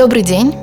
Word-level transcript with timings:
Добрый 0.00 0.22
день. 0.22 0.54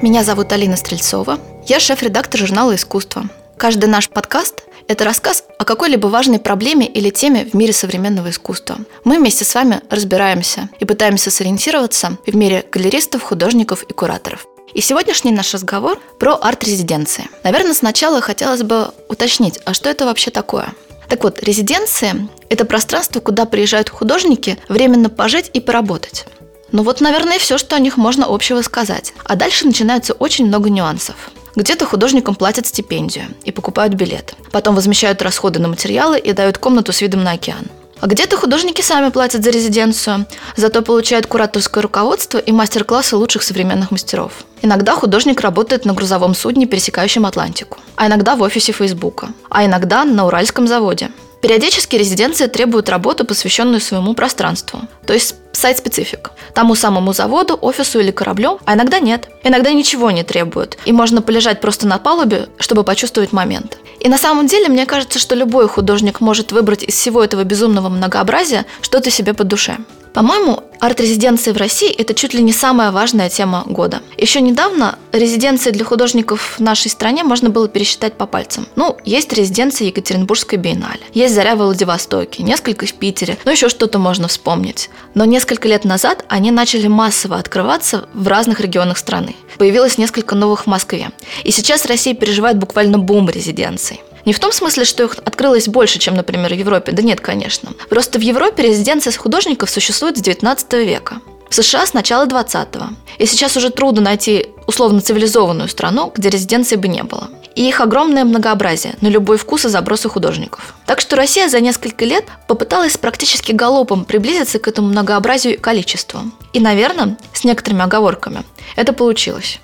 Меня 0.00 0.22
зовут 0.22 0.52
Алина 0.52 0.76
Стрельцова. 0.76 1.40
Я 1.66 1.80
шеф-редактор 1.80 2.38
журнала 2.38 2.76
«Искусство». 2.76 3.24
Каждый 3.56 3.86
наш 3.86 4.08
подкаст– 4.08 4.62
это 4.86 5.04
рассказ 5.04 5.42
о 5.58 5.64
какой-либо 5.64 6.06
важной 6.06 6.38
проблеме 6.38 6.86
или 6.86 7.10
теме 7.10 7.46
в 7.46 7.54
мире 7.54 7.72
современного 7.72 8.30
искусства. 8.30 8.76
Мы 9.02 9.18
вместе 9.18 9.44
с 9.44 9.56
вами 9.56 9.80
разбираемся 9.90 10.68
и 10.78 10.84
пытаемся 10.84 11.32
сориентироваться 11.32 12.16
в 12.24 12.36
мире 12.36 12.64
галеристов, 12.70 13.24
художников 13.24 13.82
и 13.82 13.92
кураторов. 13.92 14.46
И 14.72 14.80
сегодняшний 14.80 15.32
наш 15.32 15.52
разговор 15.52 16.00
про 16.20 16.36
арт-резиденции. 16.36 17.24
Наверное, 17.42 17.74
сначала 17.74 18.20
хотелось 18.20 18.62
бы 18.62 18.92
уточнить, 19.08 19.58
а 19.64 19.74
что 19.74 19.90
это 19.90 20.04
вообще 20.04 20.30
такое? 20.30 20.72
Так 21.08 21.24
вот, 21.24 21.42
резиденции– 21.42 22.28
это 22.48 22.64
пространство, 22.64 23.18
куда 23.18 23.46
приезжают 23.46 23.90
художники 23.90 24.58
временно 24.68 25.10
пожить 25.10 25.50
и 25.54 25.58
поработать. 25.58 26.24
Ну 26.72 26.82
вот, 26.82 27.00
наверное, 27.00 27.38
все, 27.38 27.58
что 27.58 27.76
о 27.76 27.80
них 27.80 27.96
можно 27.96 28.26
общего 28.26 28.62
сказать. 28.62 29.12
А 29.24 29.36
дальше 29.36 29.66
начинается 29.66 30.12
очень 30.14 30.46
много 30.46 30.70
нюансов. 30.70 31.30
Где-то 31.56 31.84
художникам 31.84 32.34
платят 32.36 32.66
стипендию 32.66 33.26
и 33.44 33.50
покупают 33.50 33.94
билет. 33.94 34.34
Потом 34.52 34.74
возмещают 34.74 35.20
расходы 35.22 35.58
на 35.58 35.68
материалы 35.68 36.18
и 36.18 36.32
дают 36.32 36.58
комнату 36.58 36.92
с 36.92 37.00
видом 37.00 37.24
на 37.24 37.32
океан. 37.32 37.66
А 38.00 38.06
где-то 38.06 38.38
художники 38.38 38.80
сами 38.80 39.10
платят 39.10 39.44
за 39.44 39.50
резиденцию, 39.50 40.26
зато 40.56 40.80
получают 40.80 41.26
кураторское 41.26 41.82
руководство 41.82 42.38
и 42.38 42.50
мастер-классы 42.50 43.14
лучших 43.16 43.42
современных 43.42 43.90
мастеров. 43.90 44.32
Иногда 44.62 44.94
художник 44.94 45.42
работает 45.42 45.84
на 45.84 45.92
грузовом 45.92 46.34
судне, 46.34 46.66
пересекающем 46.66 47.26
Атлантику, 47.26 47.78
а 47.96 48.06
иногда 48.06 48.36
в 48.36 48.42
офисе 48.42 48.72
Фейсбука, 48.72 49.28
а 49.50 49.66
иногда 49.66 50.04
на 50.04 50.26
Уральском 50.26 50.66
заводе. 50.66 51.10
Периодически 51.40 51.96
резиденции 51.96 52.46
требуют 52.46 52.88
работу, 52.88 53.24
посвященную 53.24 53.80
своему 53.80 54.14
пространству, 54.14 54.82
то 55.06 55.14
есть 55.14 55.36
сайт-специфик, 55.52 56.30
тому 56.54 56.74
самому 56.74 57.12
заводу, 57.12 57.58
офису 57.60 57.98
или 57.98 58.10
кораблю, 58.10 58.60
а 58.66 58.74
иногда 58.74 58.98
нет. 58.98 59.28
Иногда 59.42 59.72
ничего 59.72 60.10
не 60.10 60.22
требуют, 60.22 60.76
и 60.84 60.92
можно 60.92 61.22
полежать 61.22 61.60
просто 61.60 61.86
на 61.86 61.98
палубе, 61.98 62.48
чтобы 62.58 62.84
почувствовать 62.84 63.32
момент. 63.32 63.78
И 64.00 64.08
на 64.08 64.18
самом 64.18 64.46
деле, 64.46 64.68
мне 64.68 64.86
кажется, 64.86 65.18
что 65.18 65.34
любой 65.34 65.66
художник 65.68 66.20
может 66.20 66.52
выбрать 66.52 66.82
из 66.82 66.94
всего 66.94 67.24
этого 67.24 67.44
безумного 67.44 67.88
многообразия 67.88 68.66
что-то 68.82 69.10
себе 69.10 69.32
по 69.32 69.44
душе. 69.44 69.78
По-моему, 70.12 70.64
арт-резиденции 70.80 71.52
в 71.52 71.56
России– 71.56 71.90
это 71.98 72.14
чуть 72.14 72.34
ли 72.34 72.42
не 72.42 72.52
самая 72.52 72.90
важная 72.90 73.28
тема 73.28 73.62
года. 73.66 74.00
Еще 74.16 74.40
недавно 74.40 74.98
резиденции 75.12 75.70
для 75.70 75.84
художников 75.84 76.56
в 76.58 76.60
нашей 76.60 76.90
стране 76.90 77.22
можно 77.22 77.50
было 77.50 77.68
пересчитать 77.68 78.14
по 78.14 78.26
пальцам. 78.26 78.66
Ну, 78.76 78.96
есть 79.04 79.32
резиденция 79.32 79.88
Екатеринбургской 79.88 80.58
биеннале, 80.58 81.00
есть 81.14 81.34
Заря 81.34 81.54
в 81.54 81.58
Владивостоке, 81.58 82.42
несколько 82.42 82.86
в 82.86 82.94
Питере, 82.94 83.38
ну 83.44 83.52
еще 83.52 83.68
что-то 83.68 83.98
можно 83.98 84.26
вспомнить. 84.28 84.90
Но 85.14 85.24
несколько 85.24 85.68
лет 85.68 85.84
назад 85.84 86.24
они 86.28 86.50
начали 86.50 86.88
массово 86.88 87.36
открываться 87.36 88.08
в 88.12 88.26
разных 88.26 88.60
регионах 88.60 88.98
страны. 88.98 89.36
Появилось 89.58 89.98
несколько 89.98 90.34
новых 90.34 90.64
в 90.64 90.66
Москве. 90.66 91.10
И 91.44 91.50
сейчас 91.50 91.86
Россия 91.86 92.14
переживает 92.14 92.58
буквально 92.58 92.98
бум 92.98 93.28
резиденций. 93.28 94.00
Не 94.24 94.32
в 94.32 94.38
том 94.38 94.52
смысле, 94.52 94.84
что 94.84 95.04
их 95.04 95.16
открылось 95.24 95.68
больше, 95.68 95.98
чем, 95.98 96.14
например, 96.14 96.52
в 96.52 96.56
Европе. 96.56 96.92
Да 96.92 97.02
нет, 97.02 97.20
конечно. 97.20 97.70
Просто 97.88 98.18
в 98.18 98.22
Европе 98.22 98.62
резиденция 98.62 99.12
художников 99.12 99.70
существует 99.70 100.18
с 100.18 100.20
19 100.20 100.72
века. 100.74 101.20
В 101.48 101.54
США 101.54 101.84
с 101.84 101.94
начала 101.94 102.26
20-го. 102.26 102.94
И 103.18 103.26
сейчас 103.26 103.56
уже 103.56 103.70
трудно 103.70 104.02
найти 104.02 104.46
условно 104.66 105.00
цивилизованную 105.00 105.68
страну, 105.68 106.12
где 106.14 106.30
резиденции 106.30 106.76
бы 106.76 106.86
не 106.86 107.02
было. 107.02 107.28
И 107.56 107.68
их 107.68 107.80
огромное 107.80 108.24
многообразие 108.24 108.94
на 109.00 109.08
любой 109.08 109.36
вкус 109.36 109.64
и 109.64 109.68
забросы 109.68 110.08
художников. 110.08 110.74
Так 110.86 111.00
что 111.00 111.16
Россия 111.16 111.48
за 111.48 111.58
несколько 111.58 112.04
лет 112.04 112.24
попыталась 112.46 112.96
практически 112.96 113.50
галопом 113.50 114.04
приблизиться 114.04 114.60
к 114.60 114.68
этому 114.68 114.88
многообразию 114.88 115.54
и 115.54 115.56
количеству. 115.56 116.20
И, 116.52 116.60
наверное, 116.60 117.18
с 117.32 117.42
некоторыми 117.42 117.82
оговорками, 117.82 118.44
это 118.76 118.92
получилось. 118.92 119.58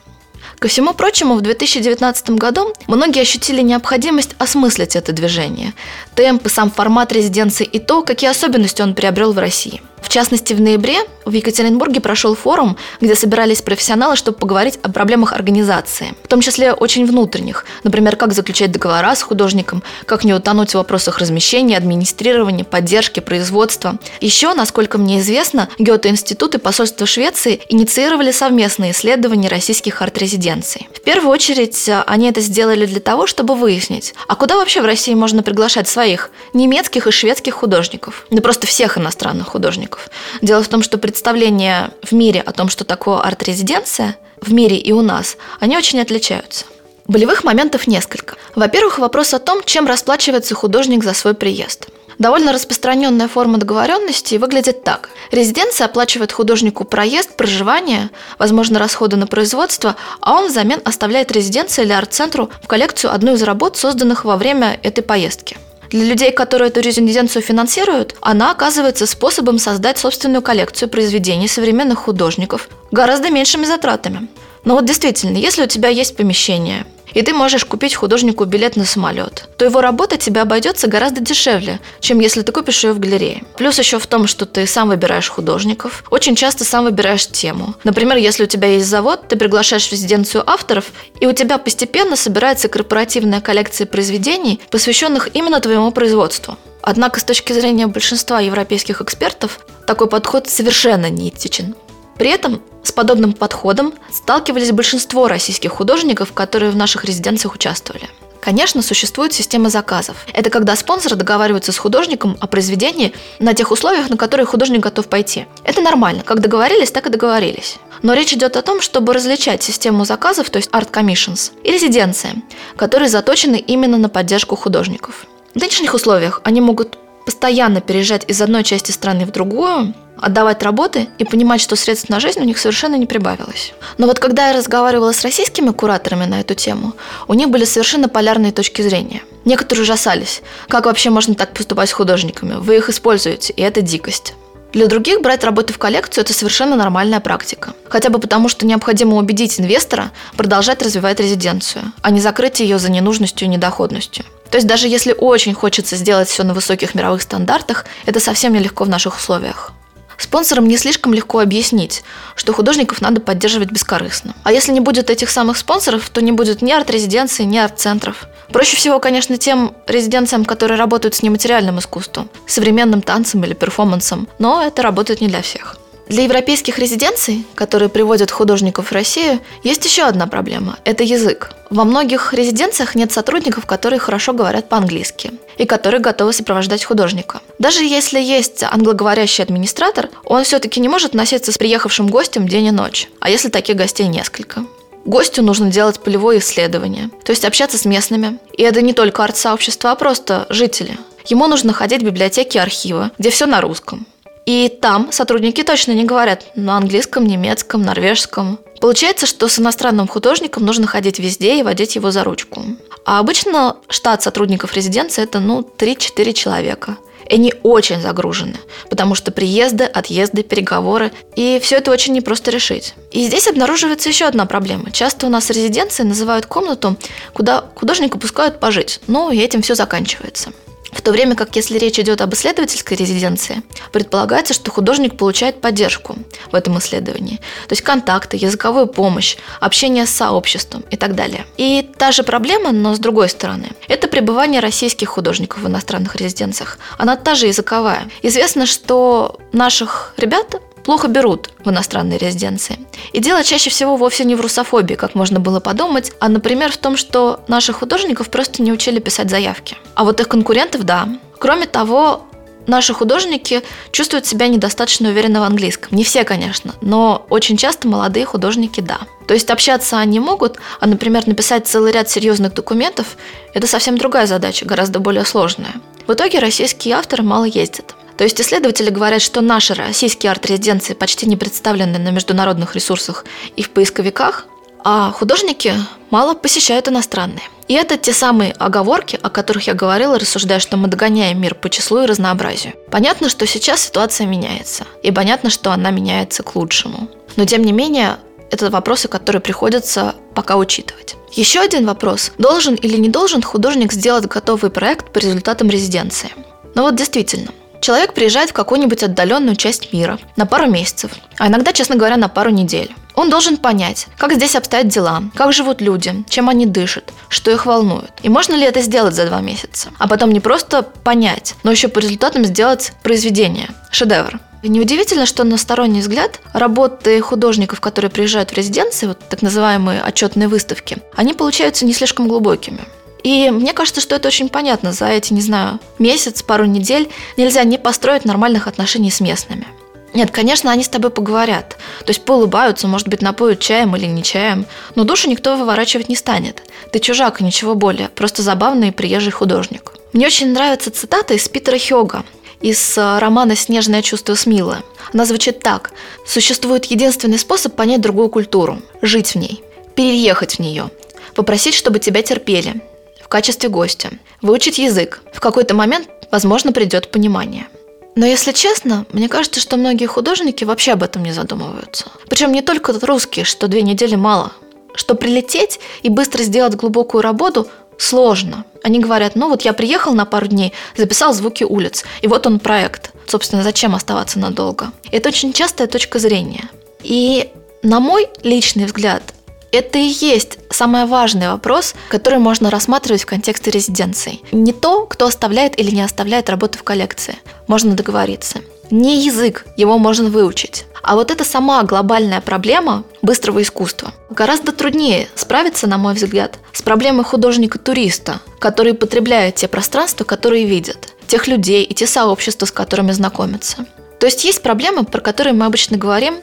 Ко 0.58 0.68
всему 0.68 0.94
прочему, 0.94 1.34
в 1.34 1.42
2019 1.42 2.30
году 2.30 2.72
многие 2.86 3.20
ощутили 3.20 3.60
необходимость 3.60 4.30
осмыслить 4.38 4.96
это 4.96 5.12
движение, 5.12 5.74
темп 6.14 6.46
и 6.46 6.48
сам 6.48 6.70
формат 6.70 7.12
резиденции 7.12 7.64
и 7.64 7.78
то, 7.78 8.02
какие 8.02 8.30
особенности 8.30 8.82
он 8.82 8.94
приобрел 8.94 9.32
в 9.32 9.38
России– 9.38 9.82
в 10.06 10.08
частности, 10.08 10.52
в 10.52 10.60
ноябре 10.60 10.98
в 11.24 11.32
Екатеринбурге 11.32 12.00
прошел 12.00 12.36
форум, 12.36 12.76
где 13.00 13.16
собирались 13.16 13.60
профессионалы, 13.60 14.14
чтобы 14.14 14.38
поговорить 14.38 14.78
о 14.84 14.88
проблемах 14.88 15.32
организации, 15.32 16.14
в 16.22 16.28
том 16.28 16.40
числе 16.40 16.72
очень 16.72 17.04
внутренних, 17.04 17.64
например, 17.82 18.14
как 18.14 18.32
заключать 18.32 18.70
договора 18.70 19.16
с 19.16 19.22
художником, 19.22 19.82
как 20.04 20.22
не 20.22 20.32
утонуть 20.32 20.70
в 20.70 20.74
вопросах 20.76 21.18
размещения, 21.18 21.76
администрирования, 21.76 22.64
поддержки, 22.64 23.18
производства. 23.18 23.98
Еще, 24.20 24.54
насколько 24.54 24.96
мне 24.96 25.18
известно, 25.18 25.68
Гёте-институт 25.80 26.54
и 26.54 26.58
посольство 26.58 27.04
Швеции 27.04 27.60
инициировали 27.68 28.30
совместные 28.30 28.92
исследования 28.92 29.48
российских 29.48 30.02
арт-резиденций. 30.02 30.88
В 30.94 31.00
первую 31.00 31.32
очередь, 31.32 31.90
они 32.06 32.28
это 32.28 32.40
сделали 32.40 32.86
для 32.86 33.00
того, 33.00 33.26
чтобы 33.26 33.56
выяснить, 33.56 34.14
а 34.28 34.36
куда 34.36 34.54
вообще 34.54 34.80
в 34.80 34.84
России 34.84 35.14
можно 35.14 35.42
приглашать 35.42 35.88
своих 35.88 36.30
немецких 36.54 37.08
и 37.08 37.10
шведских 37.10 37.54
художников, 37.54 38.24
да 38.30 38.40
просто 38.40 38.68
всех 38.68 38.98
иностранных 38.98 39.48
художников 39.48 39.95
художников. 39.96 40.10
Дело 40.42 40.62
в 40.62 40.68
том, 40.68 40.82
что 40.82 40.98
представления 40.98 41.90
в 42.02 42.12
мире 42.12 42.40
о 42.40 42.52
том, 42.52 42.68
что 42.68 42.84
такое 42.84 43.18
арт-резиденция, 43.20 44.16
в 44.40 44.52
мире 44.52 44.76
и 44.76 44.92
у 44.92 45.02
нас, 45.02 45.36
они 45.60 45.76
очень 45.76 46.00
отличаются. 46.00 46.66
Болевых 47.06 47.44
моментов 47.44 47.86
несколько. 47.86 48.34
Во-первых, 48.54 48.98
вопрос 48.98 49.32
о 49.34 49.38
том, 49.38 49.62
чем 49.64 49.86
расплачивается 49.86 50.54
художник 50.54 51.04
за 51.04 51.14
свой 51.14 51.34
приезд. 51.34 51.88
Довольно 52.18 52.52
распространенная 52.52 53.28
форма 53.28 53.58
договоренности 53.58 54.36
выглядит 54.36 54.84
так. 54.84 55.10
Резиденция 55.30 55.84
оплачивает 55.84 56.32
художнику 56.32 56.84
проезд, 56.84 57.36
проживание, 57.36 58.08
возможно, 58.38 58.78
расходы 58.78 59.16
на 59.16 59.26
производство, 59.26 59.96
а 60.20 60.32
он 60.32 60.48
взамен 60.48 60.80
оставляет 60.84 61.30
резиденции 61.30 61.84
или 61.84 61.92
арт-центру 61.92 62.48
в 62.62 62.66
коллекцию 62.66 63.12
одну 63.12 63.34
из 63.34 63.42
работ, 63.42 63.76
созданных 63.76 64.24
во 64.24 64.36
время 64.36 64.80
этой 64.82 65.02
поездки. 65.02 65.58
Для 65.90 66.04
людей, 66.04 66.32
которые 66.32 66.68
эту 66.68 66.80
резиденцию 66.80 67.42
финансируют, 67.42 68.16
она 68.20 68.50
оказывается 68.50 69.06
способом 69.06 69.58
создать 69.58 69.98
собственную 69.98 70.42
коллекцию 70.42 70.88
произведений 70.88 71.48
современных 71.48 72.00
художников 72.00 72.68
гораздо 72.90 73.30
меньшими 73.30 73.64
затратами. 73.64 74.28
Но 74.64 74.74
вот 74.74 74.84
действительно, 74.84 75.36
если 75.36 75.62
у 75.62 75.68
тебя 75.68 75.88
есть 75.88 76.16
помещение, 76.16 76.86
и 77.16 77.22
ты 77.22 77.32
можешь 77.32 77.64
купить 77.64 77.94
художнику 77.94 78.44
билет 78.44 78.76
на 78.76 78.84
самолет, 78.84 79.48
то 79.56 79.64
его 79.64 79.80
работа 79.80 80.18
тебе 80.18 80.42
обойдется 80.42 80.86
гораздо 80.86 81.22
дешевле, 81.22 81.80
чем 81.98 82.20
если 82.20 82.42
ты 82.42 82.52
купишь 82.52 82.84
ее 82.84 82.92
в 82.92 83.00
галерее. 83.00 83.42
Плюс 83.56 83.78
еще 83.78 83.98
в 83.98 84.06
том, 84.06 84.26
что 84.26 84.44
ты 84.44 84.66
сам 84.66 84.88
выбираешь 84.88 85.30
художников, 85.30 86.04
очень 86.10 86.36
часто 86.36 86.64
сам 86.64 86.84
выбираешь 86.84 87.26
тему. 87.26 87.74
Например, 87.84 88.18
если 88.18 88.44
у 88.44 88.46
тебя 88.46 88.68
есть 88.68 88.86
завод, 88.86 89.28
ты 89.28 89.36
приглашаешь 89.36 89.88
в 89.88 89.92
резиденцию 89.92 90.44
авторов, 90.46 90.92
и 91.18 91.26
у 91.26 91.32
тебя 91.32 91.56
постепенно 91.56 92.16
собирается 92.16 92.68
корпоративная 92.68 93.40
коллекция 93.40 93.86
произведений, 93.86 94.60
посвященных 94.70 95.34
именно 95.34 95.58
твоему 95.60 95.92
производству. 95.92 96.58
Однако 96.82 97.18
с 97.18 97.24
точки 97.24 97.54
зрения 97.54 97.86
большинства 97.86 98.40
европейских 98.40 99.00
экспертов 99.00 99.60
такой 99.86 100.08
подход 100.08 100.48
совершенно 100.48 101.08
неэтичен. 101.08 101.74
При 102.18 102.30
этом 102.30 102.62
с 102.82 102.92
подобным 102.92 103.32
подходом 103.32 103.94
сталкивались 104.12 104.72
большинство 104.72 105.28
российских 105.28 105.72
художников, 105.72 106.32
которые 106.32 106.70
в 106.70 106.76
наших 106.76 107.04
резиденциях 107.04 107.54
участвовали. 107.54 108.08
Конечно, 108.40 108.80
существует 108.80 109.32
система 109.32 109.70
заказов. 109.70 110.24
Это 110.32 110.50
когда 110.50 110.76
спонсоры 110.76 111.16
договариваются 111.16 111.72
с 111.72 111.78
художником 111.78 112.36
о 112.40 112.46
произведении 112.46 113.12
на 113.40 113.54
тех 113.54 113.72
условиях, 113.72 114.08
на 114.08 114.16
которые 114.16 114.46
художник 114.46 114.80
готов 114.80 115.08
пойти. 115.08 115.46
Это 115.64 115.80
нормально. 115.80 116.22
Как 116.22 116.40
договорились, 116.40 116.92
так 116.92 117.08
и 117.08 117.10
договорились. 117.10 117.78
Но 118.02 118.14
речь 118.14 118.32
идет 118.32 118.56
о 118.56 118.62
том, 118.62 118.80
чтобы 118.80 119.14
различать 119.14 119.64
систему 119.64 120.04
заказов, 120.04 120.50
то 120.50 120.58
есть 120.58 120.70
art 120.70 120.92
commissions, 120.92 121.50
и 121.64 121.72
резиденции, 121.72 122.40
которые 122.76 123.08
заточены 123.08 123.56
именно 123.56 123.98
на 123.98 124.08
поддержку 124.08 124.54
художников. 124.54 125.26
В 125.52 125.58
нынешних 125.58 125.94
условиях 125.94 126.40
они 126.44 126.60
могут 126.60 126.98
постоянно 127.26 127.82
переезжать 127.82 128.24
из 128.28 128.40
одной 128.40 128.64
части 128.64 128.92
страны 128.92 129.26
в 129.26 129.32
другую, 129.32 129.92
отдавать 130.16 130.62
работы 130.62 131.08
и 131.18 131.24
понимать, 131.24 131.60
что 131.60 131.76
средств 131.76 132.08
на 132.08 132.20
жизнь 132.20 132.40
у 132.40 132.44
них 132.44 132.56
совершенно 132.56 132.94
не 132.94 133.04
прибавилось. 133.04 133.74
Но 133.98 134.06
вот 134.06 134.18
когда 134.18 134.48
я 134.48 134.56
разговаривала 134.56 135.12
с 135.12 135.22
российскими 135.22 135.70
кураторами 135.70 136.24
на 136.24 136.40
эту 136.40 136.54
тему, 136.54 136.94
у 137.28 137.34
них 137.34 137.50
были 137.50 137.64
совершенно 137.64 138.08
полярные 138.08 138.52
точки 138.52 138.80
зрения. 138.80 139.22
Некоторые 139.44 139.82
ужасались. 139.82 140.42
Как 140.68 140.86
вообще 140.86 141.10
можно 141.10 141.34
так 141.34 141.52
поступать 141.52 141.90
с 141.90 141.92
художниками? 141.92 142.54
Вы 142.54 142.76
их 142.76 142.88
используете, 142.88 143.52
и 143.52 143.60
это 143.60 143.82
дикость. 143.82 144.34
Для 144.72 144.88
других 144.88 145.22
брать 145.22 145.44
работы 145.44 145.72
в 145.72 145.78
коллекцию– 145.78 146.22
это 146.24 146.34
совершенно 146.34 146.76
нормальная 146.76 147.20
практика. 147.20 147.72
Хотя 147.88 148.10
бы 148.10 148.18
потому, 148.18 148.48
что 148.48 148.66
необходимо 148.66 149.16
убедить 149.16 149.58
инвестора 149.60 150.10
продолжать 150.36 150.82
развивать 150.82 151.20
резиденцию, 151.20 151.92
а 152.02 152.10
не 152.10 152.20
закрыть 152.20 152.60
ее 152.60 152.78
за 152.78 152.90
ненужностью 152.90 153.46
и 153.46 153.50
недоходностью. 153.50 154.24
То 154.50 154.56
есть 154.56 154.66
даже 154.66 154.88
если 154.88 155.14
очень 155.16 155.54
хочется 155.54 155.96
сделать 155.96 156.28
все 156.28 156.42
на 156.44 156.54
высоких 156.54 156.94
мировых 156.94 157.22
стандартах, 157.22 157.84
это 158.04 158.20
совсем 158.20 158.52
нелегко 158.52 158.84
в 158.84 158.88
наших 158.88 159.16
условиях. 159.16 159.72
Спонсорам 160.18 160.66
не 160.66 160.78
слишком 160.78 161.12
легко 161.12 161.40
объяснить, 161.40 162.02
что 162.36 162.52
художников 162.52 163.00
надо 163.00 163.20
поддерживать 163.20 163.70
бескорыстно. 163.70 164.34
А 164.44 164.52
если 164.52 164.72
не 164.72 164.80
будет 164.80 165.10
этих 165.10 165.28
самых 165.28 165.58
спонсоров, 165.58 166.08
то 166.08 166.22
не 166.22 166.32
будет 166.32 166.62
ни 166.62 166.72
арт-резиденции, 166.72 167.44
ни 167.44 167.58
арт-центров. 167.58 168.26
Проще 168.48 168.76
всего, 168.76 168.98
конечно, 168.98 169.36
тем 169.36 169.74
резиденциям, 169.86 170.44
которые 170.44 170.78
работают 170.78 171.14
с 171.14 171.22
нематериальным 171.22 171.78
искусством, 171.78 172.30
современным 172.46 173.02
танцем 173.02 173.44
или 173.44 173.52
перформансом, 173.52 174.28
но 174.38 174.62
это 174.62 174.82
работает 174.82 175.20
не 175.20 175.28
для 175.28 175.42
всех. 175.42 175.76
Для 176.08 176.22
европейских 176.22 176.78
резиденций, 176.78 177.44
которые 177.56 177.88
приводят 177.88 178.30
художников 178.30 178.88
в 178.88 178.92
Россию, 178.92 179.40
есть 179.64 179.84
еще 179.84 180.04
одна 180.04 180.28
проблема– 180.28 180.78
это 180.84 181.02
язык. 181.02 181.50
Во 181.68 181.84
многих 181.84 182.32
резиденциях 182.32 182.94
нет 182.94 183.10
сотрудников, 183.10 183.66
которые 183.66 183.98
хорошо 183.98 184.32
говорят 184.32 184.68
по-английски 184.68 185.32
и 185.58 185.66
которые 185.66 186.00
готовы 186.00 186.32
сопровождать 186.32 186.84
художника. 186.84 187.40
Даже 187.58 187.82
если 187.82 188.20
есть 188.20 188.62
англоговорящий 188.62 189.42
администратор, 189.42 190.08
он 190.24 190.44
все-таки 190.44 190.78
не 190.78 190.88
может 190.88 191.12
носиться 191.12 191.50
с 191.50 191.58
приехавшим 191.58 192.06
гостем 192.06 192.46
день 192.46 192.66
и 192.66 192.70
ночь, 192.70 193.08
а 193.18 193.28
если 193.28 193.48
таких 193.48 193.74
гостей 193.74 194.06
несколько. 194.06 194.64
Гостю 195.04 195.42
нужно 195.42 195.70
делать 195.70 196.00
полевое 196.00 196.38
исследование, 196.38 197.10
то 197.24 197.30
есть 197.30 197.44
общаться 197.44 197.78
с 197.78 197.84
местными. 197.84 198.38
И 198.56 198.62
это 198.62 198.80
не 198.80 198.92
только 198.92 199.24
арт-сообщество, 199.24 199.90
а 199.90 199.96
просто 199.96 200.46
жители. 200.50 200.98
Ему 201.26 201.48
нужно 201.48 201.72
ходить 201.72 202.02
в 202.02 202.06
библиотеки 202.06 202.56
и 202.56 202.60
архивы, 202.60 203.10
где 203.18 203.30
все 203.30 203.46
на 203.46 203.60
русском. 203.60 204.06
И 204.46 204.68
там 204.68 205.10
сотрудники 205.10 205.62
точно 205.64 205.92
не 205.92 206.04
говорят 206.04 206.46
на 206.54 206.76
английском, 206.76 207.26
немецком, 207.26 207.82
норвежском. 207.82 208.60
Получается, 208.80 209.26
что 209.26 209.48
с 209.48 209.58
иностранным 209.58 210.06
художником 210.06 210.64
нужно 210.64 210.86
ходить 210.86 211.18
везде 211.18 211.58
и 211.58 211.62
водить 211.64 211.96
его 211.96 212.12
за 212.12 212.22
ручку. 212.22 212.62
А 213.04 213.18
обычно 213.18 213.76
штат 213.88 214.22
сотрудников 214.22 214.74
резиденции 214.74 215.22
это 215.22 215.40
ну 215.40 215.68
3-4 215.76 216.32
человека. 216.32 216.96
И 217.28 217.34
они 217.34 217.54
очень 217.64 218.00
загружены, 218.00 218.56
потому 218.88 219.16
что 219.16 219.32
приезды, 219.32 219.82
отъезды, 219.82 220.44
переговоры, 220.44 221.10
и 221.34 221.58
все 221.60 221.78
это 221.78 221.90
очень 221.90 222.12
непросто 222.12 222.52
решить. 222.52 222.94
И 223.10 223.26
здесь 223.26 223.48
обнаруживается 223.48 224.08
еще 224.08 224.26
одна 224.26 224.46
проблема. 224.46 224.92
Часто 224.92 225.26
у 225.26 225.28
нас 225.28 225.50
резиденции 225.50 226.04
называют 226.04 226.46
комнату, 226.46 226.96
куда 227.32 227.64
художника 227.74 228.16
пускают 228.16 228.60
пожить, 228.60 229.00
ну 229.08 229.32
и 229.32 229.38
этим 229.38 229.62
все 229.62 229.74
заканчивается. 229.74 230.52
В 230.96 231.02
то 231.02 231.12
время 231.12 231.36
как, 231.36 231.54
если 231.54 231.78
речь 231.78 231.98
идет 231.98 232.22
об 232.22 232.32
исследовательской 232.32 232.96
резиденции, 232.96 233.62
предполагается, 233.92 234.54
что 234.54 234.70
художник 234.70 235.16
получает 235.18 235.60
поддержку 235.60 236.16
в 236.50 236.54
этом 236.54 236.78
исследовании, 236.78 237.36
то 237.68 237.72
есть 237.72 237.82
контакты, 237.82 238.38
языковую 238.38 238.86
помощь, 238.86 239.36
общение 239.60 240.06
с 240.06 240.10
сообществом 240.10 240.84
и 240.90 240.96
так 240.96 241.14
далее. 241.14 241.44
И 241.58 241.86
та 241.98 242.12
же 242.12 242.22
проблема, 242.22 242.72
но 242.72 242.94
с 242.94 242.98
другой 242.98 243.28
стороны, 243.28 243.72
это 243.88 244.08
пребывание 244.08 244.60
российских 244.60 245.10
художников 245.10 245.62
в 245.62 245.68
иностранных 245.68 246.16
резиденциях. 246.16 246.78
Она 246.96 247.16
та 247.16 247.34
же 247.34 247.46
языковая. 247.46 248.08
Известно, 248.22 248.64
что 248.64 249.38
наших 249.52 250.14
ребят 250.16 250.60
плохо 250.86 251.08
берут 251.08 251.50
в 251.64 251.68
иностранные 251.68 252.16
резиденции. 252.16 252.78
И 253.12 253.18
дело 253.18 253.42
чаще 253.42 253.70
всего 253.70 253.96
вовсе 253.96 254.24
не 254.24 254.36
в 254.36 254.40
русофобии, 254.40 254.94
как 254.94 255.16
можно 255.16 255.40
было 255.40 255.58
подумать, 255.58 256.12
а, 256.20 256.28
например, 256.28 256.70
в 256.70 256.76
том, 256.76 256.96
что 256.96 257.40
наших 257.48 257.80
художников 257.80 258.30
просто 258.30 258.62
не 258.62 258.72
учили 258.72 259.00
писать 259.00 259.28
заявки. 259.28 259.76
А 259.94 260.04
вот 260.04 260.20
их 260.20 260.28
конкурентов– 260.28 260.82
да. 260.84 261.08
Кроме 261.38 261.66
того, 261.66 262.22
наши 262.68 262.94
художники 262.94 263.62
чувствуют 263.90 264.26
себя 264.26 264.46
недостаточно 264.46 265.08
уверенно 265.08 265.40
в 265.40 265.42
английском. 265.42 265.88
Не 265.90 266.04
все, 266.04 266.22
конечно, 266.22 266.72
но 266.80 267.26
очень 267.30 267.56
часто 267.56 267.88
молодые 267.88 268.24
художники– 268.24 268.80
да. 268.92 269.00
То 269.26 269.34
есть 269.34 269.50
общаться 269.50 269.98
они 269.98 270.20
могут, 270.20 270.58
а, 270.78 270.86
например, 270.86 271.26
написать 271.26 271.66
целый 271.66 271.90
ряд 271.90 272.08
серьезных 272.08 272.54
документов– 272.54 273.16
это 273.54 273.66
совсем 273.66 273.98
другая 273.98 274.26
задача, 274.26 274.64
гораздо 274.64 275.00
более 275.00 275.24
сложная. 275.24 275.74
В 276.06 276.12
итоге 276.12 276.38
российские 276.38 276.94
авторы 276.94 277.24
мало 277.24 277.44
ездят. 277.44 277.96
То 278.16 278.24
есть 278.24 278.40
исследователи 278.40 278.90
говорят, 278.90 279.22
что 279.22 279.40
наши 279.40 279.74
российские 279.74 280.32
арт-резиденции 280.32 280.94
почти 280.94 281.26
не 281.26 281.36
представлены 281.36 281.98
на 281.98 282.10
международных 282.10 282.74
ресурсах 282.74 283.24
и 283.56 283.62
в 283.62 283.70
поисковиках, 283.70 284.46
а 284.84 285.10
художники 285.10 285.74
мало 286.10 286.34
посещают 286.34 286.88
иностранные. 286.88 287.42
И 287.68 287.74
это 287.74 287.96
те 287.96 288.12
самые 288.12 288.52
оговорки, 288.52 289.18
о 289.20 289.30
которых 289.30 289.66
я 289.66 289.74
говорила, 289.74 290.18
рассуждая, 290.18 290.60
что 290.60 290.76
мы 290.76 290.86
догоняем 290.86 291.40
мир 291.40 291.56
по 291.56 291.68
числу 291.68 292.02
и 292.02 292.06
разнообразию. 292.06 292.74
Понятно, 292.90 293.28
что 293.28 293.46
сейчас 293.46 293.80
ситуация 293.80 294.26
меняется, 294.26 294.84
и 295.02 295.10
понятно, 295.10 295.50
что 295.50 295.72
она 295.72 295.90
меняется 295.90 296.44
к 296.44 296.54
лучшему. 296.54 297.08
Но 297.34 297.44
тем 297.44 297.62
не 297.62 297.72
менее, 297.72 298.18
это 298.50 298.70
вопросы, 298.70 299.08
которые 299.08 299.42
приходится 299.42 300.14
пока 300.34 300.56
учитывать. 300.56 301.16
Еще 301.32 301.60
один 301.60 301.84
вопрос. 301.84 302.30
Должен 302.38 302.76
или 302.76 302.96
не 302.96 303.08
должен 303.08 303.42
художник 303.42 303.92
сделать 303.92 304.26
готовый 304.26 304.70
проект 304.70 305.12
по 305.12 305.18
результатам 305.18 305.68
резиденции? 305.68 306.30
Ну 306.76 306.82
вот 306.82 306.94
действительно, 306.94 307.50
Человек 307.80 308.14
приезжает 308.14 308.50
в 308.50 308.54
какую-нибудь 308.54 309.02
отдаленную 309.02 309.56
часть 309.56 309.92
мира 309.92 310.18
на 310.36 310.46
пару 310.46 310.70
месяцев, 310.70 311.10
а 311.38 311.48
иногда, 311.48 311.72
честно 311.72 311.96
говоря, 311.96 312.16
на 312.16 312.28
пару 312.28 312.50
недель. 312.50 312.94
Он 313.14 313.30
должен 313.30 313.56
понять, 313.56 314.08
как 314.18 314.34
здесь 314.34 314.56
обстоят 314.56 314.88
дела, 314.88 315.22
как 315.34 315.52
живут 315.52 315.80
люди, 315.80 316.24
чем 316.28 316.50
они 316.50 316.66
дышат, 316.66 317.12
что 317.28 317.50
их 317.50 317.64
волнует. 317.64 318.10
И 318.22 318.28
можно 318.28 318.54
ли 318.54 318.64
это 318.64 318.82
сделать 318.82 319.14
за 319.14 319.26
два 319.26 319.40
месяца? 319.40 319.88
А 319.98 320.06
потом 320.06 320.32
не 320.32 320.40
просто 320.40 320.82
понять, 320.82 321.54
но 321.62 321.70
еще 321.70 321.88
по 321.88 321.98
результатам 321.98 322.44
сделать 322.44 322.92
произведение, 323.02 323.70
шедевр. 323.90 324.38
И 324.62 324.68
неудивительно, 324.68 325.26
что 325.26 325.44
на 325.44 325.56
сторонний 325.58 326.00
взгляд 326.00 326.40
работы 326.52 327.20
художников, 327.20 327.80
которые 327.80 328.10
приезжают 328.10 328.50
в 328.50 328.54
резиденции, 328.54 329.06
вот 329.06 329.20
так 329.28 329.40
называемые 329.40 330.02
отчетные 330.02 330.48
выставки, 330.48 330.98
они 331.14 331.32
получаются 331.34 331.86
не 331.86 331.94
слишком 331.94 332.28
глубокими. 332.28 332.80
И 333.26 333.50
мне 333.50 333.72
кажется, 333.72 334.00
что 334.00 334.14
это 334.14 334.28
очень 334.28 334.48
понятно. 334.48 334.92
За 334.92 335.08
эти, 335.08 335.32
не 335.32 335.40
знаю, 335.40 335.80
месяц, 335.98 336.44
пару 336.44 336.64
недель 336.64 337.10
нельзя 337.36 337.64
не 337.64 337.76
построить 337.76 338.24
нормальных 338.24 338.68
отношений 338.68 339.10
с 339.10 339.18
местными. 339.18 339.66
Нет, 340.14 340.30
конечно, 340.30 340.70
они 340.70 340.84
с 340.84 340.88
тобой 340.88 341.10
поговорят. 341.10 341.76
То 342.04 342.10
есть 342.10 342.24
поулыбаются, 342.24 342.86
может 342.86 343.08
быть, 343.08 343.22
напоют 343.22 343.58
чаем 343.58 343.96
или 343.96 344.06
не 344.06 344.22
чаем. 344.22 344.64
Но 344.94 345.02
душу 345.02 345.28
никто 345.28 345.56
выворачивать 345.56 346.08
не 346.08 346.14
станет. 346.14 346.62
Ты 346.92 347.00
чужак 347.00 347.40
и 347.40 347.44
ничего 347.44 347.74
более. 347.74 348.10
Просто 348.10 348.42
забавный 348.42 348.92
приезжий 348.92 349.32
художник. 349.32 349.94
Мне 350.12 350.28
очень 350.28 350.52
нравится 350.52 350.92
цитата 350.92 351.34
из 351.34 351.48
Питера 351.48 351.78
Хёга 351.78 352.24
из 352.60 352.96
э, 352.96 353.18
романа 353.18 353.56
«Снежное 353.56 354.02
чувство 354.02 354.34
Смилы». 354.36 354.84
Она 355.12 355.24
звучит 355.24 355.58
так. 355.58 355.90
«Существует 356.24 356.84
единственный 356.84 357.40
способ 357.40 357.74
понять 357.74 358.00
другую 358.00 358.28
культуру– 358.28 358.80
жить 359.02 359.32
в 359.32 359.34
ней, 359.34 359.64
переехать 359.96 360.54
в 360.54 360.58
нее, 360.60 360.90
попросить, 361.34 361.74
чтобы 361.74 361.98
тебя 361.98 362.22
терпели, 362.22 362.80
в 363.26 363.28
качестве 363.28 363.68
гостя, 363.68 364.10
выучить 364.40 364.78
язык. 364.78 365.20
В 365.32 365.40
какой-то 365.40 365.74
момент, 365.74 366.08
возможно, 366.30 366.70
придет 366.70 367.10
понимание. 367.10 367.66
Но 368.14 368.24
если 368.24 368.52
честно, 368.52 369.04
мне 369.12 369.28
кажется, 369.28 369.58
что 369.58 369.76
многие 369.76 370.06
художники 370.06 370.62
вообще 370.62 370.92
об 370.92 371.02
этом 371.02 371.24
не 371.24 371.32
задумываются. 371.32 372.06
Причем 372.28 372.52
не 372.52 372.62
только 372.62 372.94
русские, 373.04 373.44
что 373.44 373.66
две 373.66 373.82
недели 373.82 374.14
мало. 374.14 374.52
Что 374.94 375.16
прилететь 375.16 375.80
и 376.04 376.08
быстро 376.08 376.44
сделать 376.44 376.76
глубокую 376.76 377.20
работу 377.20 377.66
сложно. 377.98 378.64
Они 378.84 379.00
говорят, 379.00 379.34
ну 379.34 379.48
вот 379.48 379.62
я 379.62 379.72
приехал 379.72 380.14
на 380.14 380.24
пару 380.24 380.46
дней, 380.46 380.72
записал 380.96 381.34
звуки 381.34 381.64
улиц, 381.64 382.04
и 382.22 382.28
вот 382.28 382.46
он 382.46 382.60
проект. 382.60 383.10
Собственно, 383.26 383.64
зачем 383.64 383.96
оставаться 383.96 384.38
надолго? 384.38 384.92
Это 385.10 385.30
очень 385.30 385.52
частая 385.52 385.88
точка 385.88 386.20
зрения. 386.20 386.70
И 387.02 387.50
на 387.82 387.98
мой 387.98 388.28
личный 388.44 388.84
взгляд, 388.84 389.34
это 389.72 389.98
и 389.98 390.06
есть 390.06 390.58
самый 390.70 391.06
важный 391.06 391.48
вопрос, 391.48 391.94
который 392.08 392.38
можно 392.38 392.70
рассматривать 392.70 393.22
в 393.22 393.26
контексте 393.26 393.70
резиденции. 393.70 394.40
Не 394.52 394.72
то, 394.72 395.06
кто 395.06 395.26
оставляет 395.26 395.78
или 395.78 395.90
не 395.90 396.02
оставляет 396.02 396.50
работу 396.50 396.78
в 396.78 396.82
коллекции. 396.82 397.36
Можно 397.66 397.94
договориться. 397.94 398.60
Не 398.90 399.24
язык, 399.24 399.66
его 399.76 399.98
можно 399.98 400.28
выучить. 400.28 400.86
А 401.02 401.14
вот 401.14 401.30
это 401.30 401.44
сама 401.44 401.82
глобальная 401.82 402.40
проблема 402.40 403.04
быстрого 403.22 403.62
искусства. 403.62 404.12
Гораздо 404.30 404.72
труднее 404.72 405.28
справиться, 405.34 405.86
на 405.86 405.98
мой 405.98 406.14
взгляд, 406.14 406.58
с 406.72 406.82
проблемой 406.82 407.24
художника-туриста, 407.24 408.40
который 408.58 408.94
потребляет 408.94 409.56
те 409.56 409.68
пространства, 409.68 410.24
которые 410.24 410.64
видят, 410.64 411.14
тех 411.26 411.46
людей 411.48 411.84
и 411.84 411.94
те 411.94 412.06
сообщества, 412.06 412.66
с 412.66 412.72
которыми 412.72 413.12
знакомятся. 413.12 413.86
То 414.18 414.26
есть 414.26 414.44
есть 414.44 414.62
проблемы, 414.62 415.04
про 415.04 415.20
которые 415.20 415.52
мы 415.52 415.66
обычно 415.66 415.96
говорим 415.96 416.36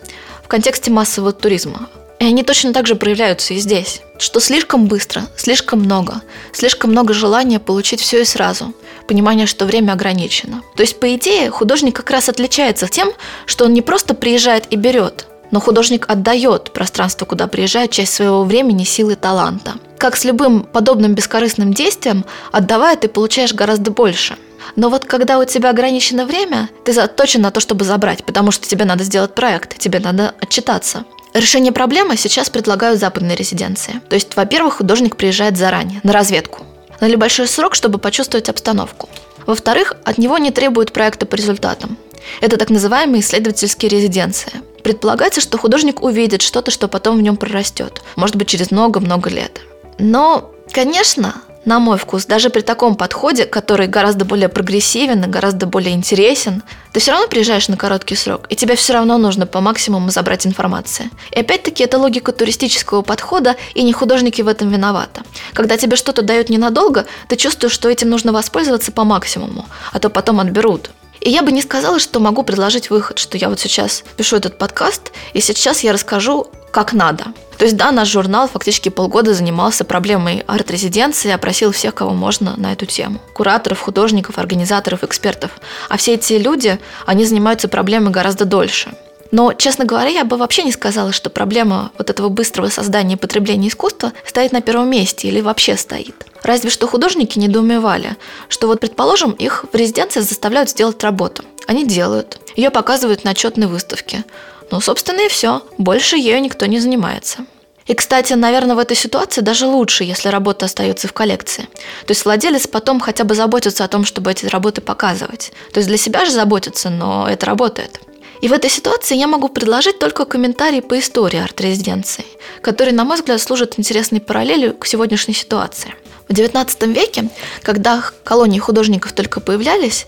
в 0.44 0.48
контексте 0.48 0.92
массового 0.92 1.34
туризма. 1.34 1.90
И 2.24 2.26
они 2.26 2.42
точно 2.44 2.72
так 2.72 2.88
же 2.88 2.96
проявляются 2.96 3.54
и 3.54 3.58
здесь. 3.58 4.00
Что 4.18 4.40
слишком 4.40 4.86
быстро, 4.86 5.24
слишком 5.36 5.80
много, 5.80 6.22
слишком 6.54 6.92
много 6.92 7.14
желания 7.14 7.60
получить 7.60 8.00
все 8.00 8.22
и 8.22 8.24
сразу. 8.24 8.74
Понимание, 9.10 9.46
что 9.46 9.66
время 9.66 9.92
ограничено. 9.92 10.62
То 10.78 10.84
есть, 10.84 11.02
по 11.02 11.14
идее, 11.16 11.50
художник 11.50 11.98
как 11.98 12.10
раз 12.12 12.30
отличается 12.30 12.88
тем, 12.88 13.12
что 13.46 13.66
он 13.66 13.74
не 13.74 13.82
просто 13.82 14.14
приезжает 14.14 14.68
и 14.70 14.78
берет, 14.78 15.28
но 15.52 15.60
художник 15.60 16.06
отдает 16.08 16.72
пространство, 16.72 17.26
куда 17.26 17.48
приезжает 17.48 17.92
часть 17.92 18.14
своего 18.14 18.46
времени, 18.46 18.86
силы, 18.86 19.18
таланта. 19.18 19.74
Как 19.98 20.16
с 20.16 20.24
любым 20.24 20.64
подобным 20.64 21.16
бескорыстным 21.16 21.74
действием, 21.74 22.24
отдавая, 22.54 22.96
ты 22.96 23.10
получаешь 23.10 23.54
гораздо 23.54 23.92
больше. 23.92 24.38
Но 24.78 24.88
вот 24.88 25.04
когда 25.04 25.40
у 25.40 25.44
тебя 25.44 25.72
ограничено 25.72 26.26
время, 26.26 26.70
ты 26.86 26.94
заточен 26.94 27.42
на 27.42 27.52
то, 27.52 27.60
чтобы 27.60 27.84
забрать, 27.84 28.24
потому 28.24 28.52
что 28.52 28.66
тебе 28.66 28.86
надо 28.86 29.04
сделать 29.04 29.36
проект, 29.36 29.78
тебе 29.78 30.00
надо 30.00 30.34
отчитаться. 30.40 31.04
Решение 31.34 31.72
проблемы 31.72 32.16
сейчас 32.16 32.50
предлагают 32.50 33.00
западные 33.00 33.36
резиденции. 33.36 34.02
То 34.08 34.16
есть, 34.16 34.36
во-первых, 34.36 34.76
художник 34.76 35.16
приезжает 35.16 35.58
заранее, 35.58 36.00
на 36.04 36.14
разведку, 36.14 36.64
на 37.00 37.08
небольшой 37.08 37.48
срок, 37.48 37.74
чтобы 37.74 37.98
почувствовать 37.98 38.50
обстановку. 38.50 39.10
Во-вторых, 39.48 39.94
от 40.06 40.20
него 40.20 40.38
не 40.38 40.52
требуют 40.52 40.94
проекта 40.94 41.26
по 41.26 41.36
результатам. 41.36 41.98
Это 42.40 42.58
так 42.58 42.70
называемые 42.70 43.22
исследовательские 43.22 43.90
резиденции. 43.90 44.54
Предполагается, 44.84 45.42
что 45.42 45.58
художник 45.58 46.04
увидит 46.04 46.42
что-то, 46.42 46.70
что 46.70 46.88
потом 46.88 47.18
в 47.18 47.22
нем 47.22 47.36
прорастет, 47.36 48.02
может 48.16 48.36
быть, 48.36 48.48
через 48.48 48.70
много-много 48.70 49.30
лет. 49.30 49.62
Но, 49.98 50.52
конечно, 50.72 51.36
на 51.66 51.80
мой 51.80 51.98
вкус, 51.98 52.26
даже 52.26 52.50
при 52.50 52.62
таком 52.62 52.96
подходе, 52.96 53.46
который 53.46 53.88
гораздо 53.88 54.26
более 54.26 54.50
прогрессивен 54.50 55.24
и 55.24 55.28
гораздо 55.28 55.66
более 55.66 55.94
интересен, 55.94 56.64
ты 56.92 57.00
все 57.00 57.12
равно 57.12 57.28
приезжаешь 57.28 57.68
на 57.70 57.78
короткий 57.78 58.16
срок, 58.16 58.46
и 58.50 58.56
тебе 58.56 58.76
все 58.76 58.94
равно 58.94 59.18
нужно 59.18 59.46
по 59.46 59.62
максимуму 59.62 60.10
забрать 60.10 60.46
информацию. 60.46 61.10
И 61.32 61.40
опять-таки 61.40 61.84
это 61.84 61.98
логика 61.98 62.32
туристического 62.32 63.02
подхода, 63.02 63.56
и 63.74 63.84
не 63.84 63.94
художники 63.94 64.42
в 64.42 64.48
этом 64.48 64.70
виноваты. 64.70 65.22
Когда 65.54 65.78
тебе 65.78 65.96
что-то 65.96 66.22
дают 66.22 66.50
ненадолго, 66.50 67.06
ты 67.28 67.36
чувствуешь, 67.36 67.74
что 67.74 67.90
этим 67.90 68.10
нужно 68.10 68.32
воспользоваться 68.32 68.92
по 68.92 69.04
максимуму, 69.04 69.66
а 69.92 70.00
то 70.00 70.10
потом 70.10 70.40
отберут. 70.40 70.90
И 71.24 71.30
я 71.30 71.42
бы 71.42 71.54
не 71.54 71.62
сказала, 71.62 72.00
что 72.00 72.20
могу 72.20 72.44
предложить 72.44 72.90
выход, 72.90 73.18
что 73.18 73.38
я 73.38 73.48
вот 73.48 73.58
сейчас 73.58 74.04
пишу 74.18 74.36
этот 74.36 74.58
подкаст, 74.58 75.14
и 75.32 75.40
сейчас 75.40 75.82
я 75.82 75.94
расскажу, 75.94 76.48
как 76.72 76.92
надо. 76.92 77.26
То 77.58 77.64
есть, 77.64 77.78
да, 77.78 77.92
наш 77.92 78.10
журнал 78.10 78.50
фактически 78.50 78.90
полгода 78.90 79.34
занимался 79.34 79.86
проблемой 79.86 80.44
арт-резиденции, 80.48 81.32
опросил 81.32 81.72
всех, 81.72 81.96
кого 81.96 82.12
можно 82.12 82.56
на 82.58 82.74
эту 82.74 82.86
тему. 82.86 83.22
Кураторов, 83.34 83.80
художников, 83.80 84.38
организаторов, 84.38 85.04
экспертов. 85.06 85.52
А 85.88 85.96
все 85.96 86.16
эти 86.16 86.34
люди, 86.34 86.78
они 87.06 87.26
занимаются 87.26 87.70
проблемой 87.70 88.12
гораздо 88.12 88.44
дольше. 88.44 88.92
Но, 89.34 89.52
честно 89.52 89.84
говоря, 89.84 90.12
я 90.12 90.26
бы 90.26 90.38
вообще 90.38 90.62
не 90.62 90.72
сказала, 90.72 91.12
что 91.12 91.32
проблема 91.32 91.92
вот 91.98 92.12
этого 92.12 92.30
быстрого 92.30 92.70
создания 92.70 93.16
и 93.16 93.18
потребления 93.18 93.70
искусства 93.70 94.14
стоит 94.28 94.52
на 94.52 94.62
первом 94.62 94.92
месте 94.92 95.28
или 95.28 95.42
вообще 95.42 95.76
стоит. 95.76 96.14
Разве 96.44 96.70
что 96.70 96.86
художники 96.86 97.40
недоумевали, 97.40 98.16
что 98.48 98.68
вот, 98.68 98.80
предположим, 98.80 99.32
их 99.32 99.66
в 99.74 99.76
резиденции 99.76 100.20
заставляют 100.20 100.70
сделать 100.70 101.04
работу. 101.04 101.44
Они 101.66 101.84
делают. 101.84 102.40
Ее 102.56 102.70
показывают 102.70 103.24
на 103.24 103.32
отчетной 103.32 103.66
выставке. 103.66 104.24
Ну, 104.70 104.80
собственно, 104.80 105.22
и 105.22 105.30
все. 105.30 105.64
Больше 105.80 106.16
ею 106.16 106.40
никто 106.40 106.68
не 106.68 106.78
занимается. 106.80 107.48
И, 107.88 107.96
кстати, 107.96 108.34
наверное, 108.34 108.76
в 108.76 108.80
этой 108.80 108.96
ситуации 108.96 109.42
даже 109.42 109.66
лучше, 109.66 110.04
если 110.04 110.30
работа 110.30 110.66
остается 110.66 111.08
в 111.08 111.14
коллекции. 111.14 111.64
То 112.06 112.12
есть 112.12 112.24
владелец 112.24 112.68
потом 112.68 113.00
хотя 113.00 113.24
бы 113.24 113.34
заботится 113.34 113.84
о 113.84 113.88
том, 113.88 114.06
чтобы 114.06 114.30
эти 114.30 114.46
работы 114.46 114.82
показывать. 114.82 115.54
То 115.74 115.80
есть 115.80 115.88
для 115.88 115.98
себя 115.98 116.24
же 116.24 116.32
заботится, 116.32 116.92
но 116.92 117.28
это 117.28 117.48
работает. 117.48 118.00
И 118.44 118.50
в 118.50 118.52
этой 118.52 118.70
ситуации 118.70 119.16
я 119.16 119.28
могу 119.28 119.48
предложить 119.48 120.00
только 120.00 120.26
комментарий 120.26 120.82
по 120.82 121.00
истории 121.00 121.40
арт-резиденции, 121.40 122.26
который, 122.62 122.92
на 122.92 123.06
мой 123.06 123.16
взгляд, 123.16 123.42
служит 123.42 123.80
интересной 123.80 124.20
параллелью 124.20 124.74
к 124.74 124.86
сегодняшней 124.86 125.34
ситуации. 125.34 125.96
В 126.28 126.34
XIX 126.34 126.94
веке, 126.94 127.30
когда 127.62 128.04
колонии 128.26 128.60
художников 128.60 129.14
только 129.14 129.40
появлялись, 129.40 130.08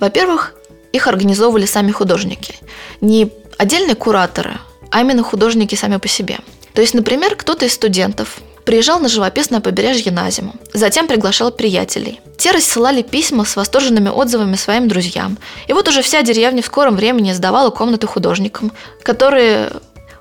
во-первых, 0.00 0.54
их 0.94 1.06
организовывали 1.08 1.66
сами 1.66 1.92
художники. 1.92 2.54
Не 3.02 3.30
отдельные 3.58 3.96
кураторы, 3.96 4.56
а 4.90 5.02
именно 5.02 5.22
художники 5.22 5.74
сами 5.74 5.98
по 5.98 6.08
себе. 6.08 6.38
То 6.72 6.80
есть, 6.80 6.94
например, 6.94 7.36
кто-то 7.36 7.66
из 7.66 7.74
студентов 7.74 8.40
приезжал 8.64 8.98
на 8.98 9.10
живописное 9.10 9.60
побережье 9.60 10.10
на 10.10 10.30
зиму, 10.30 10.54
затем 10.72 11.06
приглашал 11.06 11.52
приятелей. 11.52 12.22
Те 12.44 12.50
рассылали 12.50 13.00
письма 13.00 13.46
с 13.46 13.56
восторженными 13.56 14.10
отзывами 14.10 14.56
своим 14.56 14.86
друзьям. 14.86 15.38
И 15.66 15.72
вот 15.72 15.88
уже 15.88 16.02
вся 16.02 16.20
деревня 16.20 16.62
в 16.62 16.66
скором 16.66 16.94
времени 16.94 17.32
сдавала 17.32 17.70
комнаты 17.70 18.06
художникам, 18.06 18.70
которые 19.02 19.70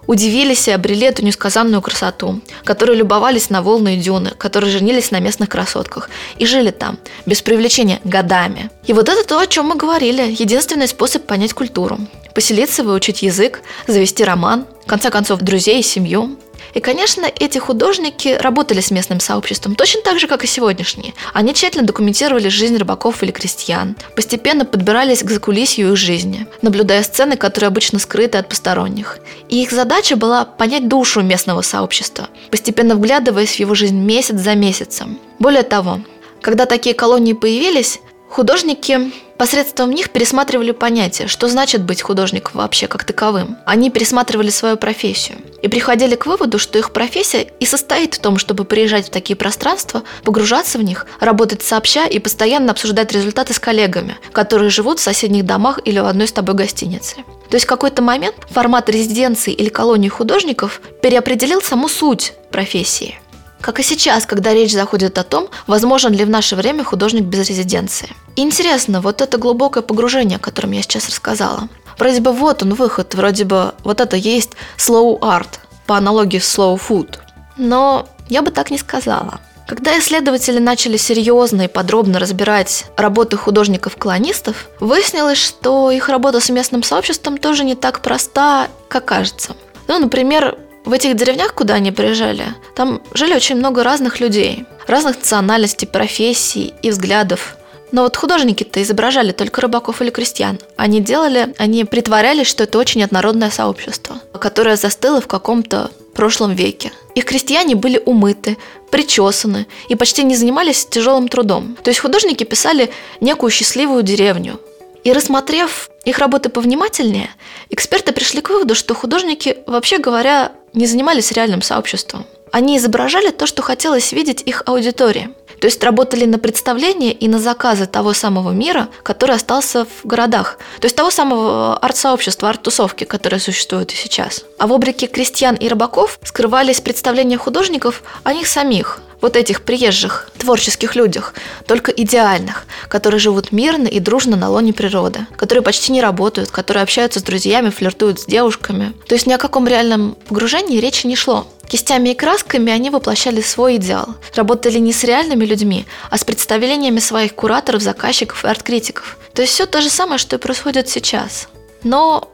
удивились 0.07 0.69
и 0.69 0.71
обрели 0.71 1.07
эту 1.07 1.25
несказанную 1.25 1.81
красоту, 1.81 2.39
которые 2.63 2.97
любовались 2.97 3.49
на 3.49 3.61
волны 3.61 3.97
и 3.97 3.99
дюны, 3.99 4.29
которые 4.37 4.71
женились 4.71 5.11
на 5.11 5.19
местных 5.19 5.49
красотках 5.49 6.09
и 6.37 6.45
жили 6.45 6.71
там, 6.71 6.97
без 7.25 7.41
привлечения, 7.41 7.99
годами. 8.05 8.69
И 8.85 8.93
вот 8.93 9.09
это 9.09 9.27
то, 9.27 9.37
о 9.37 9.45
чем 9.45 9.65
мы 9.65 9.75
говорили, 9.75 10.21
единственный 10.39 10.87
способ 10.87 11.25
понять 11.25 11.51
культуру. 11.51 11.99
Поселиться, 12.33 12.85
выучить 12.85 13.21
язык, 13.21 13.59
завести 13.85 14.23
роман, 14.23 14.65
в 14.85 14.87
конце 14.87 15.09
концов, 15.09 15.41
друзей 15.41 15.81
и 15.81 15.83
семью. 15.83 16.37
И, 16.73 16.79
конечно, 16.79 17.25
эти 17.39 17.57
художники 17.59 18.37
работали 18.39 18.81
с 18.81 18.91
местным 18.91 19.19
сообществом 19.19 19.75
точно 19.75 20.01
так 20.01 20.19
же, 20.19 20.27
как 20.27 20.43
и 20.43 20.47
сегодняшние. 20.47 21.13
Они 21.33 21.53
тщательно 21.53 21.85
документировали 21.85 22.47
жизнь 22.49 22.77
рыбаков 22.77 23.23
или 23.23 23.31
крестьян, 23.31 23.95
постепенно 24.15 24.65
подбирались 24.65 25.23
к 25.23 25.29
закулисью 25.29 25.91
их 25.91 25.97
жизни, 25.97 26.47
наблюдая 26.61 27.03
сцены, 27.03 27.37
которые 27.37 27.67
обычно 27.67 27.99
скрыты 27.99 28.37
от 28.37 28.49
посторонних. 28.49 29.19
И 29.49 29.61
их 29.61 29.71
задача 29.71 30.15
была 30.15 30.45
понять 30.45 30.87
душу 30.87 31.21
местного 31.21 31.61
сообщества, 31.61 32.29
постепенно 32.49 32.95
вглядываясь 32.95 33.55
в 33.55 33.59
его 33.59 33.75
жизнь 33.75 33.97
месяц 33.97 34.35
за 34.35 34.55
месяцем. 34.55 35.19
Более 35.39 35.63
того, 35.63 35.99
когда 36.41 36.65
такие 36.65 36.95
колонии 36.95 37.33
появились, 37.33 37.99
Художники 38.33 39.11
посредством 39.37 39.91
них 39.91 40.09
пересматривали 40.09 40.71
понятие, 40.71 41.27
что 41.27 41.47
значит 41.47 41.83
быть 41.83 42.01
художником 42.01 42.53
вообще 42.55 42.87
как 42.87 43.03
таковым. 43.03 43.57
Они 43.63 43.91
пересматривали 43.91 44.49
свою 44.49 44.75
профессию 44.75 45.37
и 45.61 45.67
приходили 45.67 46.15
к 46.15 46.25
выводу, 46.25 46.57
что 46.57 46.79
их 46.79 46.93
профессия 46.93 47.45
и 47.59 47.65
состоит 47.67 48.15
в 48.15 48.19
том, 48.19 48.39
чтобы 48.39 48.65
приезжать 48.65 49.05
в 49.05 49.11
такие 49.11 49.35
пространства, 49.35 50.01
погружаться 50.23 50.79
в 50.79 50.83
них, 50.83 51.05
работать 51.19 51.61
сообща 51.61 52.07
и 52.07 52.17
постоянно 52.17 52.71
обсуждать 52.71 53.11
результаты 53.11 53.53
с 53.53 53.59
коллегами, 53.59 54.17
которые 54.31 54.71
живут 54.71 54.97
в 54.97 55.03
соседних 55.03 55.45
домах 55.45 55.77
или 55.85 55.99
в 55.99 56.07
одной 56.07 56.27
с 56.27 56.31
тобой 56.31 56.55
гостинице. 56.55 57.17
То 57.51 57.57
есть 57.57 57.67
в 57.67 57.69
какой-то 57.69 58.01
момент 58.01 58.37
формат 58.49 58.89
резиденции 58.89 59.53
или 59.53 59.69
колонии 59.69 60.09
художников 60.09 60.81
переопределил 61.03 61.61
саму 61.61 61.87
суть 61.87 62.33
профессии. 62.49 63.19
Как 63.63 63.79
и 63.79 63.83
сейчас, 63.83 64.25
когда 64.25 64.53
речь 64.53 64.73
заходит 64.73 65.17
о 65.17 65.23
том, 65.23 65.47
возможен 65.67 66.11
ли 66.11 66.25
в 66.25 66.29
наше 66.29 66.57
время 66.57 66.83
художник 66.83 67.23
без 67.23 67.47
резиденции. 67.47 68.09
Интересно, 68.35 68.99
вот 68.99 69.21
это 69.21 69.37
глубокое 69.37 69.81
погружение, 69.81 70.35
о 70.35 70.39
котором 70.39 70.71
я 70.71 70.81
сейчас 70.81 71.07
рассказала. 71.07 71.69
Вроде 71.97 72.19
бы 72.19 72.33
вот 72.33 72.61
он 72.61 72.73
выход, 72.73 73.15
вроде 73.15 73.45
бы 73.45 73.73
вот 73.85 74.01
это 74.01 74.17
есть 74.17 74.51
slow 74.77 75.17
art, 75.21 75.47
по 75.87 75.95
аналогии 75.95 76.39
с 76.39 76.57
slow 76.59 76.77
food. 76.77 77.19
Но 77.55 78.05
я 78.27 78.41
бы 78.41 78.51
так 78.51 78.69
не 78.69 78.77
сказала. 78.77 79.39
Когда 79.65 79.97
исследователи 79.97 80.59
начали 80.59 80.97
серьезно 80.97 81.61
и 81.61 81.67
подробно 81.69 82.19
разбирать 82.19 82.87
работы 82.97 83.37
художников-колонистов, 83.37 84.67
выяснилось, 84.81 85.37
что 85.37 85.89
их 85.89 86.09
работа 86.09 86.41
с 86.41 86.49
местным 86.49 86.83
сообществом 86.83 87.37
тоже 87.37 87.63
не 87.63 87.75
так 87.75 88.01
проста, 88.01 88.67
как 88.89 89.05
кажется. 89.05 89.55
Ну, 89.87 89.99
например, 89.99 90.57
в 90.85 90.91
этих 90.91 91.15
деревнях, 91.15 91.53
куда 91.53 91.75
они 91.75 91.91
приезжали, 91.91 92.45
там 92.75 93.01
жили 93.13 93.33
очень 93.33 93.55
много 93.55 93.83
разных 93.83 94.19
людей, 94.19 94.65
разных 94.87 95.17
национальностей, 95.17 95.87
профессий 95.87 96.73
и 96.81 96.89
взглядов. 96.89 97.55
Но 97.91 98.01
вот 98.03 98.17
художники-то 98.17 98.81
изображали 98.81 99.31
только 99.31 99.61
рыбаков 99.61 100.01
или 100.01 100.09
крестьян. 100.09 100.59
Они 100.77 100.99
делали, 100.99 101.53
они 101.59 101.85
притворялись, 101.85 102.47
что 102.47 102.63
это 102.63 102.79
очень 102.79 103.03
однородное 103.03 103.51
сообщество, 103.51 104.17
которое 104.33 104.75
застыло 104.75 105.21
в 105.21 105.27
каком-то 105.27 105.91
прошлом 106.15 106.53
веке. 106.55 106.91
Их 107.15 107.25
крестьяне 107.25 107.75
были 107.75 108.01
умыты, 108.03 108.57
причесаны 108.89 109.67
и 109.89 109.95
почти 109.95 110.23
не 110.23 110.35
занимались 110.35 110.85
тяжелым 110.85 111.27
трудом. 111.27 111.77
То 111.83 111.89
есть 111.89 111.99
художники 111.99 112.43
писали 112.43 112.89
некую 113.21 113.51
счастливую 113.51 114.03
деревню, 114.03 114.59
и 115.03 115.11
рассмотрев 115.11 115.89
их 116.05 116.17
работы 116.19 116.49
повнимательнее, 116.49 117.29
эксперты 117.69 118.11
пришли 118.11 118.41
к 118.41 118.49
выводу, 118.49 118.75
что 118.75 118.93
художники, 118.93 119.57
вообще 119.65 119.99
говоря, 119.99 120.51
не 120.73 120.85
занимались 120.85 121.31
реальным 121.31 121.61
сообществом. 121.61 122.25
Они 122.51 122.77
изображали 122.77 123.29
то, 123.29 123.47
что 123.47 123.61
хотелось 123.63 124.11
видеть 124.11 124.41
их 124.45 124.63
аудитории. 124.65 125.29
То 125.59 125.67
есть 125.67 125.81
работали 125.83 126.25
на 126.25 126.39
представления 126.39 127.13
и 127.13 127.27
на 127.29 127.39
заказы 127.39 127.85
того 127.85 128.13
самого 128.13 128.51
мира, 128.51 128.89
который 129.01 129.35
остался 129.35 129.85
в 129.85 130.05
городах. 130.05 130.59
То 130.81 130.85
есть 130.85 130.95
того 130.95 131.09
самого 131.09 131.77
арт-сообщества, 131.77 132.49
арт-тусовки, 132.49 133.05
которое 133.05 133.39
существует 133.39 133.91
и 133.93 133.95
сейчас. 133.95 134.43
А 134.59 134.67
в 134.67 134.73
обрике 134.73 135.07
крестьян 135.07 135.55
и 135.55 135.69
рыбаков 135.69 136.19
скрывались 136.23 136.81
представления 136.81 137.37
художников 137.37 138.03
о 138.23 138.33
них 138.33 138.47
самих– 138.47 138.99
вот 139.23 139.37
этих 139.37 139.61
приезжих, 139.61 140.29
творческих 140.37 140.97
людях, 140.97 141.33
только 141.65 141.91
идеальных, 141.91 142.65
которые 142.89 143.21
живут 143.21 143.53
мирно 143.53 143.87
и 143.87 144.01
дружно 144.01 144.35
на 144.35 144.49
лоне 144.49 144.73
природы, 144.73 145.25
которые 145.37 145.63
почти 145.63 145.93
не 145.93 146.01
работают, 146.01 146.51
которые 146.51 146.83
общаются 146.83 147.21
с 147.21 147.23
друзьями, 147.23 147.69
флиртуют 147.69 148.19
с 148.19 148.25
девушками. 148.25 148.91
То 149.07 149.15
есть 149.15 149.25
ни 149.25 149.31
о 149.31 149.37
каком 149.37 149.65
реальном 149.65 150.17
погружении 150.27 150.77
речи 150.77 151.07
не 151.07 151.15
шло. 151.15 151.47
Кистями 151.69 152.09
и 152.09 152.15
красками 152.15 152.69
они 152.69 152.89
воплощали 152.89 153.39
свой 153.39 153.77
идеал. 153.77 154.09
Работали 154.35 154.77
не 154.77 154.91
с 154.91 155.05
реальными 155.05 155.45
людьми, 155.45 155.85
а 156.09 156.17
с 156.17 156.25
представлениями 156.25 156.99
своих 156.99 157.33
кураторов, 157.33 157.81
заказчиков 157.81 158.43
и 158.43 158.47
арт-критиков. 158.49 159.17
То 159.33 159.41
есть 159.41 159.53
все 159.53 159.65
то 159.65 159.79
же 159.79 159.89
самое, 159.89 160.17
что 160.17 160.35
и 160.35 160.39
происходит 160.39 160.89
сейчас. 160.89 161.47
Но 161.83 162.29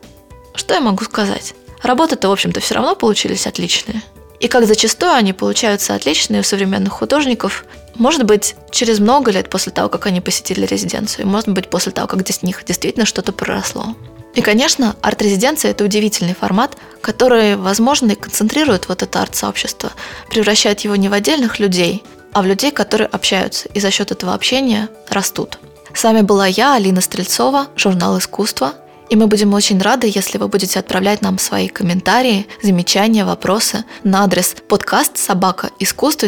что 0.55 0.73
я 0.73 0.81
могу 0.81 1.03
сказать? 1.03 1.53
Работы-то, 1.83 2.29
в 2.29 2.31
общем-то, 2.31 2.59
все 2.61 2.73
равно 2.73 2.95
получились 2.95 3.45
отличные. 3.45 4.01
И 4.39 4.47
как 4.47 4.65
зачастую 4.65 5.11
они 5.11 5.33
получаются 5.33 5.95
отличные 5.95 6.41
у 6.41 6.43
современных 6.43 6.93
художников, 6.93 7.65
может 7.95 8.23
быть, 8.23 8.55
через 8.71 8.99
много 8.99 9.31
лет 9.31 9.49
после 9.49 9.71
того, 9.73 9.89
как 9.89 10.05
они 10.05 10.21
посетили 10.21 10.65
резиденцию, 10.65 11.27
может 11.27 11.49
быть, 11.49 11.69
после 11.69 11.91
того, 11.91 12.07
как 12.07 12.21
здесь 12.21 12.43
них 12.43 12.63
действительно 12.63 13.05
что-то 13.05 13.33
проросло. 13.33 13.95
И, 14.35 14.41
конечно, 14.41 14.95
арт-резиденция– 15.01 15.71
это 15.71 15.83
удивительный 15.83 16.35
формат, 16.35 16.77
который, 17.01 17.57
возможно, 17.57 18.11
и 18.11 18.15
концентрирует 18.15 18.87
вот 18.87 19.03
это 19.03 19.21
арт-сообщество, 19.21 19.91
превращает 20.29 20.81
его 20.81 20.95
не 20.95 21.09
в 21.09 21.13
отдельных 21.13 21.59
людей, 21.59 22.03
а 22.31 22.41
в 22.41 22.45
людей, 22.45 22.71
которые 22.71 23.07
общаются, 23.07 23.67
и 23.73 23.79
за 23.79 23.91
счет 23.91 24.11
этого 24.11 24.33
общения 24.33 24.87
растут. 25.09 25.57
С 25.93 26.03
вами 26.03 26.21
была 26.21 26.45
я, 26.45 26.75
Алина 26.75 27.01
Стрельцова, 27.01 27.67
журнал 27.75 28.17
«Искусство», 28.19 28.73
И 29.09 29.15
мы 29.15 29.27
будем 29.27 29.53
очень 29.53 29.81
рады, 29.81 30.11
если 30.13 30.37
вы 30.37 30.47
будете 30.47 30.79
отправлять 30.79 31.21
нам 31.21 31.39
свои 31.39 31.67
комментарии, 31.67 32.47
замечания, 32.61 33.25
вопросы 33.25 33.83
на 34.03 34.23
адрес 34.23 34.55
подкаст 34.67 35.17
собака 35.17 35.71
искусство 35.79 36.27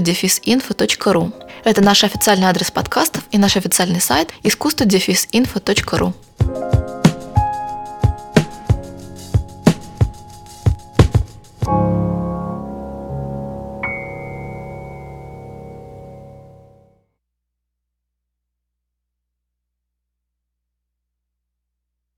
Это 1.63 1.81
наш 1.83 2.03
официальный 2.03 2.47
адрес 2.47 2.71
подкастов 2.71 3.23
и 3.31 3.37
наш 3.37 3.55
официальный 3.55 4.01
сайт 4.01 4.29
искусство 4.41 4.85